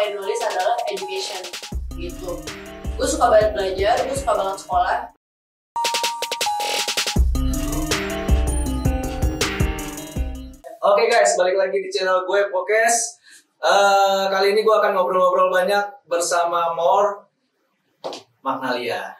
[0.00, 1.44] selain nulis adalah education
[2.00, 2.40] gitu
[2.96, 4.96] gue suka banget belajar gue suka banget sekolah
[10.80, 13.20] Oke guys, balik lagi di channel gue Pokes.
[13.60, 17.28] Eh, kali ini gue akan ngobrol-ngobrol banyak bersama Mor
[18.40, 19.12] Magnalia.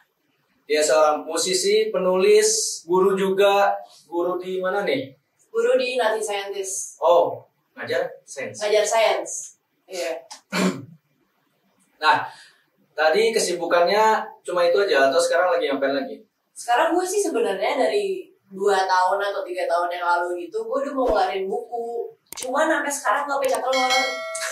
[0.64, 3.76] Dia seorang musisi, penulis, guru juga.
[4.08, 5.12] Guru di mana nih?
[5.52, 7.44] guru di Nati Scientist Oh,
[7.76, 8.56] ngajar sains.
[8.56, 9.59] ngajar sains
[9.90, 10.12] iya.
[12.00, 12.24] Nah,
[12.96, 16.16] tadi kesibukannya cuma itu aja atau sekarang lagi ngapain lagi?
[16.60, 20.92] sekarang gue sih sebenarnya dari dua tahun atau tiga tahun yang lalu gitu gue udah
[20.92, 22.12] mau ngeluarin buku.
[22.36, 23.92] Cuman sampai sekarang nggak pecah telur.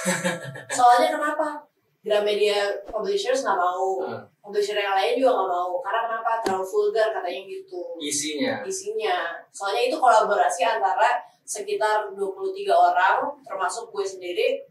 [0.79, 1.69] Soalnya kenapa?
[2.01, 4.01] Gramedia Publishers nggak mau.
[4.09, 4.25] Hmm.
[4.41, 5.73] publisher yang lain juga nggak mau.
[5.85, 6.31] Karena kenapa?
[6.41, 7.83] Terlalu vulgar katanya gitu.
[8.01, 8.65] Isinya.
[8.65, 9.37] isinya.
[9.53, 14.65] Soalnya itu kolaborasi antara sekitar 23 orang termasuk gue sendiri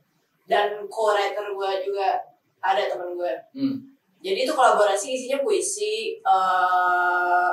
[0.48, 2.18] dan co-writer gue juga
[2.58, 3.76] ada temen gue Hmm.
[4.18, 7.52] jadi itu kolaborasi isinya puisi eh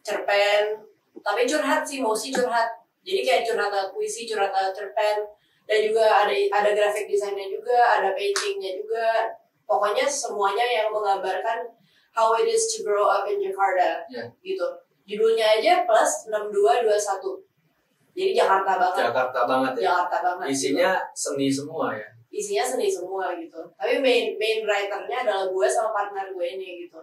[0.00, 0.78] cerpen
[1.20, 2.68] tapi curhat sih mostly curhat
[3.02, 5.16] jadi kayak curhat puisi curhat cerpen
[5.64, 9.28] dan juga ada ada graphic desainnya juga ada paintingnya juga
[9.64, 11.68] pokoknya semuanya yang menggambarkan
[12.10, 14.24] how it is to grow up in Jakarta Ya.
[14.40, 14.64] gitu
[15.04, 17.44] judulnya aja plus 6221
[18.12, 19.82] jadi Jakarta banget Jakarta banget ya.
[19.92, 22.08] Jakarta banget Isinya seni semua ya.
[22.28, 23.60] Isinya seni semua gitu.
[23.74, 27.00] Tapi main main writernya adalah gue sama partner gue ini gitu.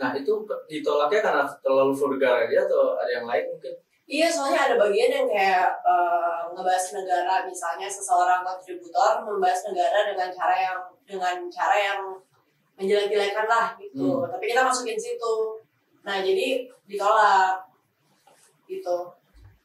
[0.00, 0.32] Nah itu
[0.68, 3.76] ditolaknya karena terlalu vulgar aja atau ada yang lain mungkin?
[4.12, 7.34] iya soalnya ada bagian yang kayak eh, ngebahas negara.
[7.48, 12.00] Misalnya seseorang kontributor membahas negara dengan cara yang dengan cara yang
[12.76, 14.20] menjelek-jelekan lah gitu.
[14.20, 14.28] Hmm.
[14.28, 15.60] tapi kita masukin situ.
[16.02, 17.62] Nah jadi ditolak
[18.66, 19.21] gitu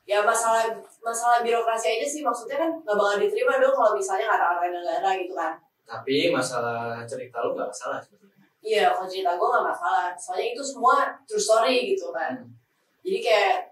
[0.08, 0.63] ya masalah
[1.03, 5.36] masalah birokrasi aja sih maksudnya kan nggak bakal diterima dong kalau misalnya kata-kata negara gitu
[5.36, 5.53] kan
[5.88, 8.27] Tapi masalah cerita lu nggak masalah sebetulnya.
[8.67, 10.11] Iya, kalau cerita gue gak masalah.
[10.19, 12.43] Soalnya itu semua true story gitu kan.
[12.43, 12.52] Hmm.
[12.99, 13.71] Jadi kayak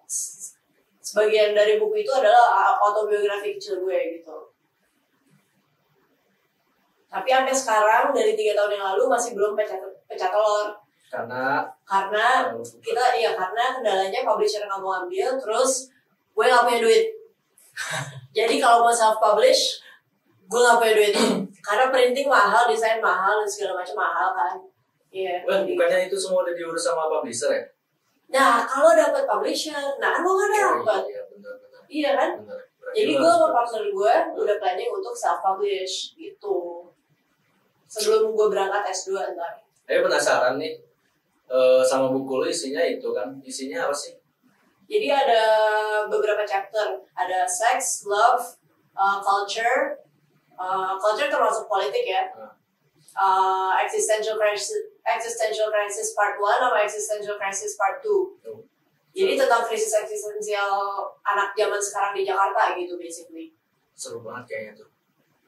[1.04, 4.56] sebagian dari buku itu adalah autobiografi kecil gue gitu.
[7.12, 10.68] Tapi sampai sekarang dari tiga tahun yang lalu masih belum pecah, pecah telur
[11.08, 12.52] Karena karena
[12.84, 15.96] kita iya karena kendalanya publisher nggak mau ambil terus
[16.36, 17.06] gue nggak punya duit.
[18.36, 19.80] Jadi kalau mau self publish
[20.46, 21.14] gue nggak punya duit
[21.66, 24.56] karena printing mahal, desain mahal dan segala macam mahal kan.
[25.10, 25.42] Iya.
[25.42, 27.64] Jadi- bukannya itu semua udah diurus sama publisher ya?
[28.26, 31.02] Nah, kalau dapat publisher, nah kan gue gak dapat.
[31.08, 31.82] Iya, benar-benar.
[31.88, 32.30] Iya kan?
[32.42, 34.14] Berarti Jadi gue sama partner gue
[34.44, 36.86] udah planning untuk self publish gitu.
[37.88, 39.62] Sebelum gue berangkat S2 ntar.
[39.88, 40.74] Ayo penasaran nih
[41.46, 43.38] eh, sama buku lu isinya itu kan?
[43.46, 44.18] Isinya apa sih?
[44.86, 45.42] Jadi ada
[46.06, 48.58] beberapa chapter, ada sex, love,
[48.94, 50.06] uh, culture,
[50.56, 52.30] uh, culture termasuk politik ya.
[52.32, 52.54] Hmm.
[53.16, 58.44] Uh, existential crisis, existential crisis part 1 sama existential crisis part 2.
[58.44, 58.62] Tuh.
[59.16, 60.76] Jadi tentang krisis eksistensial
[61.24, 63.56] anak zaman sekarang di Jakarta gitu basically.
[63.96, 64.90] Seru banget kayaknya tuh.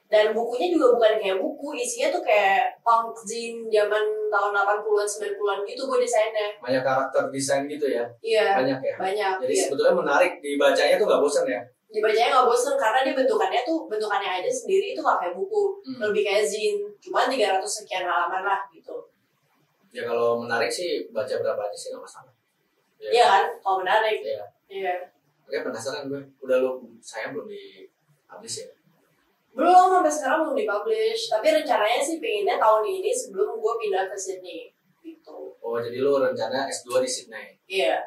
[0.07, 5.59] Dan bukunya juga bukan kayak buku isinya tuh kayak punk zine zaman tahun 80-an 90-an
[5.63, 8.07] gitu gue desainnya Banyak karakter desain gitu ya?
[8.19, 8.95] iya Banyak ya?
[8.95, 9.63] banyak Jadi iya.
[9.67, 11.59] sebetulnya menarik dibacanya tuh nggak bosan ya?
[11.87, 15.99] dibacanya nggak bosen karena dia bentukannya tuh bentukannya aja sendiri itu nggak kayak buku Hmm.
[16.03, 18.95] lebih kayak zine cuma 300 sekian halaman lah gitu
[19.89, 22.33] Ya kalau menarik sih baca berapa aja sih nggak masalah.
[22.97, 23.09] Ya.
[23.09, 24.43] iya kan kalau menarik Iya.
[24.67, 24.93] iya
[25.43, 26.19] Oke penasaran gue.
[26.39, 27.87] Udah lu saya belum di
[28.27, 28.67] habis ya?
[29.57, 34.13] Belum sampai sekarang belum dipublish tapi rencananya sih pengennya tahun ini sebelum gue pindah ke
[34.15, 34.69] Sydney
[35.01, 37.47] gitu Oh jadi lu rencana S2 di Sydney.
[37.65, 37.97] iya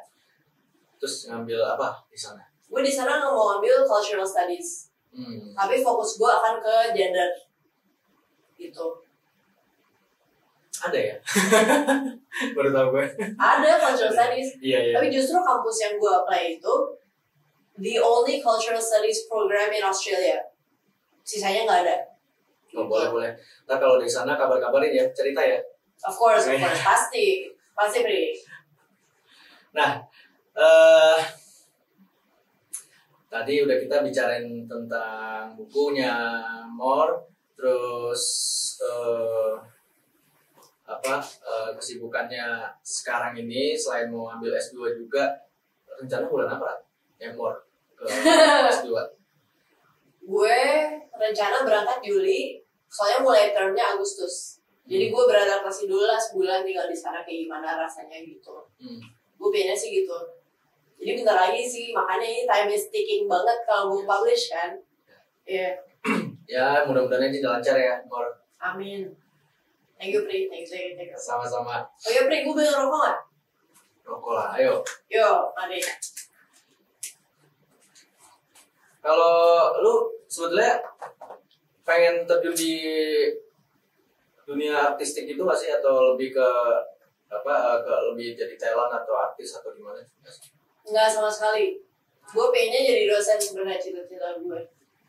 [0.97, 2.45] Terus ngambil apa di sana?
[2.63, 5.51] gue di sana mau ambil cultural studies Hmm.
[5.53, 7.27] tapi fokus gue akan ke gender
[8.55, 9.03] gitu
[10.79, 11.17] Ada ya?
[12.55, 13.05] Baru tau gue.
[13.35, 14.95] ada cultural studies Iya iya.
[14.95, 16.75] tapi justru kampus yang gue apply itu
[17.77, 20.47] the only cultural studies program in Australia
[21.23, 21.97] sisanya nggak ada
[22.71, 23.31] Oh, boleh boleh.
[23.67, 25.59] Ntar kalau di sana kabar-kabarin ya, cerita ya.
[26.07, 28.31] of course of course pasti pasti Pri
[29.75, 29.99] Nah,
[30.55, 31.19] eh
[33.27, 36.15] tadi udah kita bicarain tentang bukunya,
[36.71, 37.27] more,
[37.59, 38.23] terus
[38.83, 39.55] eh
[40.87, 45.31] apa eh, kesibukannya sekarang ini selain mau ambil S2 juga
[45.99, 46.67] rencana bulan apa?
[46.67, 46.81] Rat?
[47.19, 47.59] Ya more
[47.95, 48.07] ke
[48.79, 48.91] S2.
[50.21, 50.63] gue
[51.21, 52.57] rencana berangkat Juli
[52.89, 57.77] soalnya mulai termnya Agustus jadi gue beradaptasi dulu lah sebulan tinggal di sana kayak gimana
[57.77, 58.99] rasanya gitu Hmm.
[59.37, 60.17] gue pengennya sih gitu
[60.97, 64.75] jadi bentar lagi sih makanya ini time is ticking banget kalau gue publish kan
[65.45, 65.77] Iya
[66.51, 68.27] Ya mudah-mudahan aja lancar ya, more.
[68.59, 69.07] Amin.
[69.95, 70.51] Thank you, Pri.
[70.51, 71.17] Thank you, thank you, thank you.
[71.17, 73.19] Sama-sama Oh iya, Pri, gue beli rokok nggak?
[74.03, 74.49] rokok lah.
[74.59, 74.83] Ayo.
[75.07, 75.87] Yo, adik.
[79.01, 79.33] Kalau
[79.81, 79.95] lu
[80.31, 80.79] sebetulnya
[81.83, 82.75] pengen terjun di
[84.47, 86.49] dunia artistik itu gak sih atau lebih ke
[87.31, 90.03] apa ke lebih jadi talent atau artis atau gimana?
[90.83, 91.79] Nggak sama sekali.
[92.31, 94.61] Gue pengennya jadi dosen sebenarnya cita-cita gue.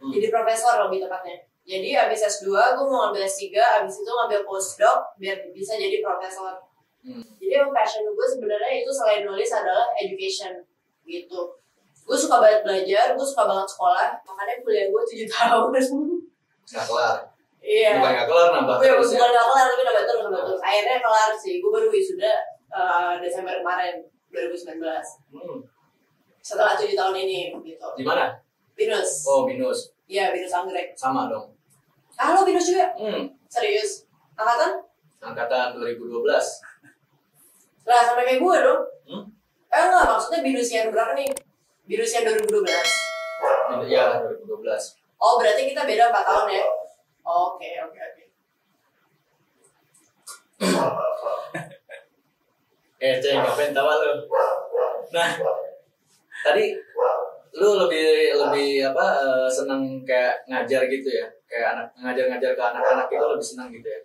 [0.01, 0.11] Hmm.
[0.13, 1.37] Jadi profesor lebih tepatnya.
[1.65, 6.61] Jadi abis S2 gue mau ngambil S3, abis itu ngambil postdoc biar bisa jadi profesor.
[7.01, 7.21] Hmm.
[7.41, 10.61] Jadi yang passion gue sebenarnya itu selain nulis adalah education
[11.05, 11.60] gitu.
[12.11, 15.71] Gue suka banget belajar, gue suka banget sekolah, makanya kuliah gue 7 tahun.
[16.67, 17.15] Nggak kelar.
[17.63, 18.03] Iya.
[18.03, 19.35] Bukan nggak kelar nambah Gue terus bukan ya.
[19.39, 20.59] gak kelar, tapi nambah terus, nambah terus.
[20.59, 22.33] Akhirnya kelar sih, gue baru wisuda
[22.75, 23.95] eh, Desember kemarin,
[24.27, 24.83] 2019.
[25.31, 25.59] Hmm.
[26.43, 27.87] Setelah 7 tahun ini, gitu.
[27.95, 28.35] Di mana?
[28.75, 29.23] Binus.
[29.23, 29.95] Oh binus.
[30.11, 30.91] Iya, Binus Anggrek.
[30.99, 31.55] Sama dong.
[32.19, 32.91] Ah, lo Binus juga?
[32.99, 33.31] Hmm.
[33.47, 34.03] Serius?
[34.35, 34.83] Angkatan?
[35.23, 36.27] Angkatan 2012.
[37.87, 38.81] Lah, sama kayak gue dong.
[39.07, 39.23] Hmm?
[39.71, 41.31] Eh, enggak, maksudnya Binus yang berapa nih?
[41.85, 43.89] Binus yang 2012.
[43.89, 44.47] Ya 2012.
[45.21, 46.65] Oh, berarti kita beda 4 tahun ya?
[47.21, 48.23] Oke, oke, oke.
[53.01, 54.29] Eh ceng ngapain tawa lu?
[55.09, 55.29] Nah
[56.45, 56.77] tadi
[57.57, 63.09] lu lebih lebih apa eh, seneng kayak ngajar gitu ya kayak anak ngajar-ngajar ke anak-anak
[63.11, 64.01] itu lebih senang gitu ya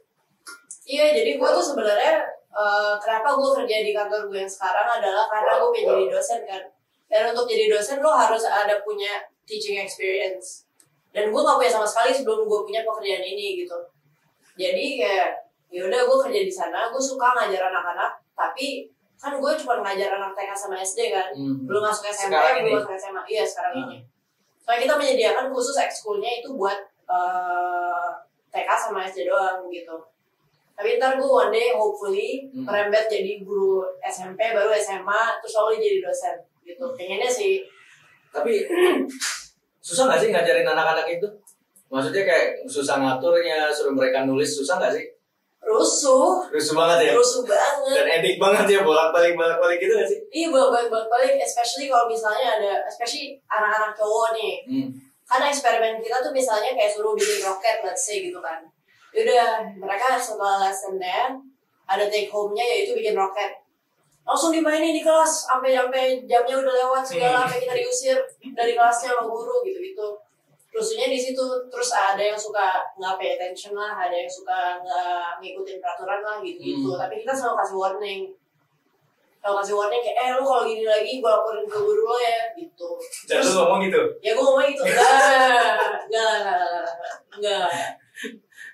[0.86, 2.22] Iya, jadi gue tuh sebenarnya
[2.54, 6.40] eh, kenapa gue kerja di kantor gue yang sekarang adalah karena gue pengen jadi dosen
[6.46, 6.62] kan.
[7.06, 10.66] Dan untuk jadi dosen lo harus ada punya teaching experience.
[11.14, 13.78] Dan gue gak punya sama sekali sebelum gue punya pekerjaan ini gitu.
[14.58, 15.30] Jadi kayak
[15.70, 18.86] ya udah gue kerja di sana, gue suka ngajar anak-anak, tapi
[19.16, 21.64] kan gue cuma ngajar anak TK sama SD kan, Hmm.
[21.64, 23.22] belum masuk SMP, belum masuk SMA.
[23.26, 23.84] Iya sekarang Hmm.
[23.88, 23.98] ini.
[24.60, 28.08] Soalnya kita menyediakan khusus ekskulnya itu buat eh,
[28.50, 29.94] TK sama SD doang gitu.
[30.74, 32.66] Tapi ntar gue one day hopefully Hmm.
[32.66, 36.36] merembet jadi guru SMP baru SMA terus lalu jadi dosen
[36.66, 36.84] gitu.
[36.98, 37.62] Pengennya sih
[38.36, 38.52] tapi
[39.80, 41.28] susah nggak sih ngajarin anak-anak itu
[41.88, 45.06] maksudnya kayak susah ngaturnya suruh mereka nulis susah nggak sih
[45.66, 47.90] rusuh, rusuh banget ya rusuh banget.
[47.90, 52.06] dan edik banget ya bolak-balik bolak-balik gitu nggak sih Iya bolak balik balik especially kalau
[52.06, 54.62] misalnya ada, especially anak-anak cowok nih.
[54.62, 54.88] hmm.
[55.26, 58.62] Karena eksperimen kita tuh misalnya kayak suruh bikin roket, let's say gitu kan.
[59.10, 61.34] Yaudah, mereka setelah lessonnya
[61.82, 63.58] ada take home-nya yaitu bikin roket.
[64.26, 68.18] Langsung dimainin di kelas, sampai sampai jamnya udah lewat segala, sampai kita diusir
[68.58, 70.18] dari kelasnya sama guru gitu-gitu.
[70.74, 71.40] Rusuhnya di situ,
[71.70, 76.42] terus ada yang suka nggak pay attention lah, ada yang suka nggak ngikutin peraturan lah
[76.42, 76.90] gitu-gitu.
[76.90, 77.00] Hmm.
[77.06, 78.20] Tapi kita selalu kasih warning.
[79.38, 82.50] Kalau kasih warning kayak, eh lu kalau gini lagi gue laporin ke guru lo ya,
[82.58, 82.98] gitu.
[83.30, 85.06] dan lu ngomong gitu Ya gue ngomong gitu, enggak,
[86.10, 86.90] enggak, enggak,
[87.30, 87.70] enggak.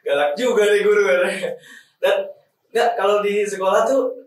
[0.01, 1.51] galak juga nih guru katanya.
[2.01, 2.17] dan
[2.73, 4.22] nggak kalau di sekolah tuh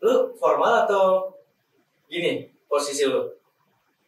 [0.00, 1.28] lu formal atau
[2.06, 3.24] gini posisi lu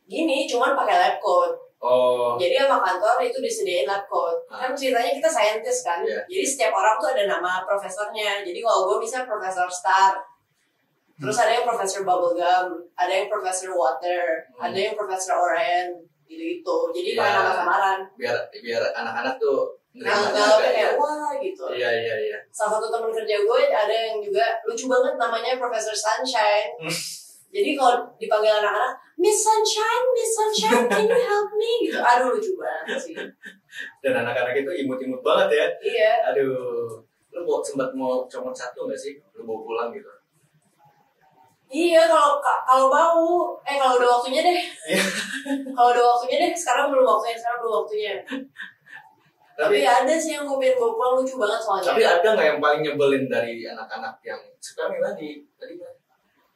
[0.03, 1.57] Gini, cuman pakai lab coat.
[1.81, 4.37] oh Jadi sama kantor itu disediain lab coat.
[4.51, 4.67] Ah.
[4.67, 6.05] Kan ceritanya kita scientist kan.
[6.05, 6.21] Iya.
[6.29, 8.45] Jadi setiap orang tuh ada nama profesornya.
[8.45, 10.13] Jadi kalau gue misalnya Profesor Star,
[11.17, 14.23] terus ada yang Profesor Bubblegum, ada yang Profesor Water,
[14.53, 14.69] Hmm.
[14.69, 15.89] ada yang Profesor Orion,
[16.29, 16.77] gitu-gitu.
[16.93, 17.99] Jadi pakai nama samaran.
[18.21, 20.91] biar biar anak-anak tuh Nah, nerimanya kalau agak kayak ya.
[20.97, 21.65] wah gitu.
[21.69, 25.93] iya iya iya salah satu teman kerja gue ada yang juga lucu banget namanya Profesor
[25.93, 26.73] Sunshine.
[26.81, 26.97] Hmm.
[27.53, 31.85] Jadi kalau dipanggil anak-anak, Miss Sunshine, Miss Sunshine, can you help me?
[31.85, 33.13] Gitu, aduh lucu banget sih.
[34.01, 36.89] dan anak-anak itu imut-imut banget ya Iya, aduh
[37.29, 40.09] lu mau sempat mau comot satu nggak sih lu bawa pulang gitu
[41.73, 43.21] iya kalau ka- kalau mau,
[43.65, 44.61] eh kalau udah waktunya deh.
[44.93, 45.01] Iya.
[45.73, 48.15] kalau udah waktunya deh, sekarang belum waktunya, sekarang belum waktunya.
[49.63, 51.87] Tapi, tapi ada sih yang gue pengen bawa pulang lucu banget soalnya.
[51.87, 55.93] tapi ada nggak yang paling nyebelin dari anak-anak yang suka nih tadi tadi kan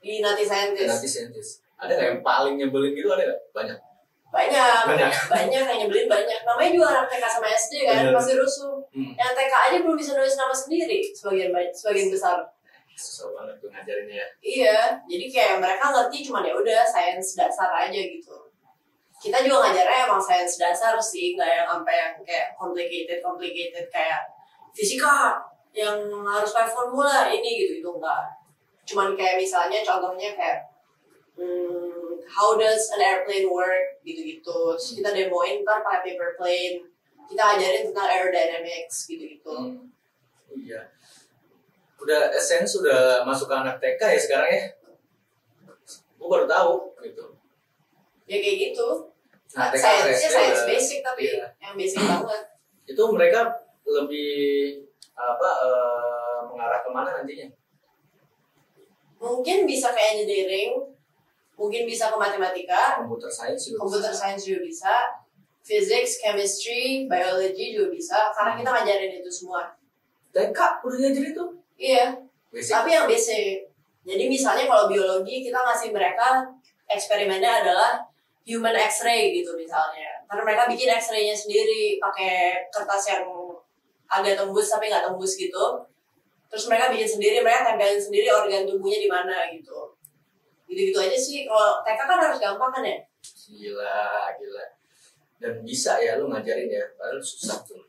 [0.03, 0.91] di Nati Scientist.
[0.91, 1.49] nanti saintis
[1.79, 3.79] ada nggak yang paling nyebelin gitu ada nggak banyak
[4.27, 5.13] Banyak, Banyak.
[5.33, 6.41] banyak yang nyebelin banyak.
[6.45, 8.13] Namanya juga anak TK sama SD kan, Bener.
[8.13, 8.75] pasti rusuh.
[8.93, 9.15] hmm.
[9.17, 12.43] yang TK aja belum bisa nulis nama sendiri sebagian banyak sebagian besar
[12.97, 17.69] susah banget tuh ngajarinnya ya iya jadi kayak mereka ngerti cuman ya udah sains dasar
[17.77, 18.33] aja gitu
[19.27, 24.23] kita juga ngajarnya emang sains dasar sih nggak yang sampai yang kayak complicated complicated kayak
[24.71, 25.43] fisika
[25.75, 28.31] yang harus pakai formula ini gitu itu enggak
[28.87, 30.63] cuman kayak misalnya contohnya kayak
[31.35, 36.87] hmm, how does an airplane work gitu-gitu terus kita demoin ntar pakai paper plane
[37.27, 39.91] kita ajarin tentang aerodynamics gitu-gitu Hmm.
[40.57, 40.89] Iya.
[42.01, 44.65] Udah essence sudah masuk ke anak TK ya sekarang ya.
[46.17, 47.37] Gue baru tahu gitu.
[48.27, 48.89] ya kayak gitu
[49.57, 51.49] Nah, sainsnya SD sains udah- basic tapi iya.
[51.59, 52.43] yang basic banget
[52.85, 53.41] Itu mereka
[53.83, 54.31] lebih
[55.13, 57.49] apa eh, mengarah ke mana nantinya
[59.17, 60.77] Mungkin bisa ke engineering,
[61.57, 64.21] mungkin bisa ke matematika, komputer science juga computer bisa.
[64.21, 64.95] science juga bisa,
[65.65, 69.73] physics, chemistry, biology juga bisa, karena kita ngajarin itu semua.
[70.31, 70.53] TK
[70.85, 72.13] udah ngajarin tuh Iya,
[72.53, 73.65] basic tapi yang basic.
[74.05, 76.45] Jadi misalnya kalau biologi kita ngasih mereka
[76.87, 78.05] eksperimennya adalah
[78.47, 80.23] human X-ray gitu misalnya.
[80.31, 83.27] Karena mereka bikin X-ray-nya sendiri pakai kertas yang
[84.07, 85.65] agak tembus tapi nggak tembus gitu.
[86.47, 89.99] Terus mereka bikin sendiri, mereka tempelin sendiri organ tubuhnya di mana gitu.
[90.71, 91.43] Gitu-gitu aja sih.
[91.43, 92.99] Kalau TK kan harus gampang kan ya?
[93.47, 94.65] gila gila
[95.37, 97.83] dan bisa ya lu ngajarin ya padahal susah tuh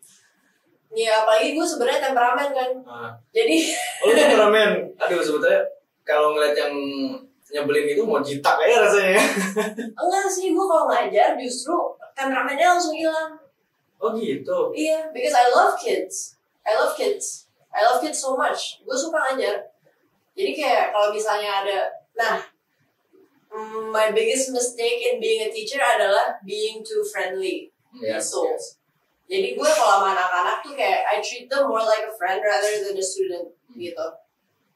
[0.87, 2.71] Ya apalagi gue sebenarnya temperamen kan.
[2.87, 3.11] ah.
[3.35, 5.61] Jadi oh, lu temperamen aduh sebetulnya
[6.07, 6.73] kalau ngeliat yang
[7.47, 9.23] nyebelin itu mau jitak aja rasanya
[10.01, 11.73] enggak sih gue kalau ngajar justru
[12.11, 13.37] temperamennya langsung hilang.
[13.97, 16.37] oh gitu Iya, because I love kids.
[16.61, 17.47] I love kids.
[17.71, 18.81] I love kids so much.
[18.83, 19.69] Gue suka ngajar.
[20.33, 21.77] Jadi kayak kalau misalnya ada,
[22.13, 22.37] nah,
[23.49, 27.69] mm, my biggest mistake in being a teacher adalah being too friendly.
[27.97, 28.77] Yes, So, yes.
[29.25, 32.73] Jadi gue kalau sama anak-anak tuh kayak I treat them more like a friend rather
[32.81, 34.07] than a student gitu.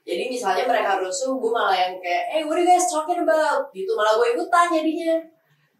[0.02, 3.70] Jadi misalnya mereka rusuh, gue malah yang kayak, hey, what are you guys talking about?
[3.70, 5.14] Gitu, malah gue ikutan jadinya.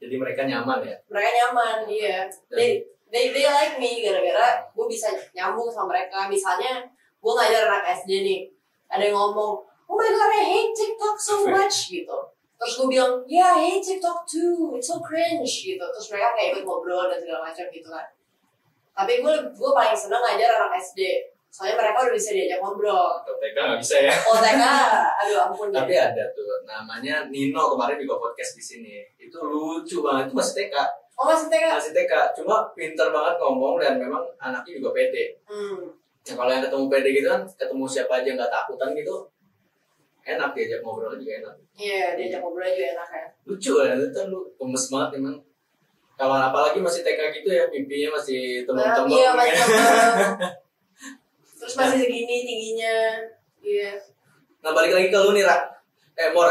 [0.02, 2.26] jadi mereka nyaman ya Mereka nyaman, iya.
[2.50, 2.82] They,
[3.14, 6.30] they, they like me gara-gara gue bisa nyambung sama mereka.
[6.30, 6.86] Misalnya,
[7.22, 8.42] gue ngajar anak SD nih,
[8.90, 12.18] ada yang ngomong, oh my god, I hate TikTok so much, gitu.
[12.62, 15.82] Terus gue bilang, yeah, I hate TikTok too, it's so cringe, gitu.
[15.82, 18.06] Terus mereka kayak ikut ngobrol dan segala macam gitu kan.
[18.94, 23.20] Tapi gue gue paling seneng ngajar anak SD, soalnya mereka udah bisa diajak ngobrol.
[23.20, 24.64] atau TK nggak bisa ya Oh TK,
[25.20, 25.76] aduh ampun deh.
[25.76, 30.56] tapi ada tuh namanya Nino kemarin juga podcast di sini itu lucu banget itu masih
[30.58, 30.76] TK
[31.14, 31.66] Oh masih TK?
[31.70, 35.92] masih TK cuma pinter banget ngomong dan memang anaknya juga pede Hmm.
[36.22, 39.16] Nah, kalau yang ketemu pede gitu kan, ketemu siapa aja nggak takutan gitu,
[40.24, 41.54] enak diajak ngobrol juga enak.
[41.74, 43.26] Iya, diajak ngobrol juga enak ya.
[43.44, 45.36] Lucu kan, itu kan lu gemes banget emang.
[46.14, 49.18] Kalau apalagi masih TK gitu ya, pipinya masih Nah, tembem-tembem.
[49.18, 50.30] iya masih tembem.
[51.62, 53.22] Terus masih segini tingginya.
[53.62, 54.02] Iya.
[54.66, 55.62] Nah balik lagi ke lu nih, Ra.
[56.18, 56.50] Eh, Mor.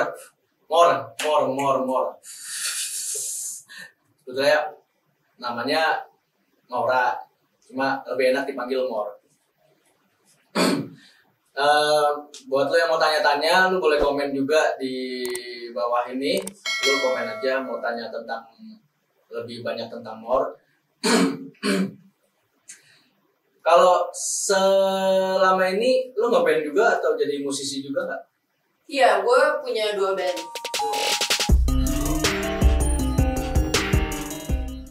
[0.70, 2.06] Mor, Mor, Mor, Mor.
[4.22, 4.70] Sebetulnya
[5.34, 6.06] namanya
[6.70, 7.18] Maura,
[7.66, 9.18] cuma lebih enak dipanggil Mor.
[11.60, 12.10] Eh,
[12.48, 15.28] buat lo yang mau tanya-tanya, lu boleh komen juga di
[15.76, 16.40] bawah ini.
[16.86, 18.48] Lu komen aja mau tanya tentang
[19.28, 20.56] lebih banyak tentang Mor.
[23.60, 28.22] Kalau selama ini lu ngeband juga atau jadi musisi juga nggak?
[28.90, 30.38] Iya, gue punya dua band.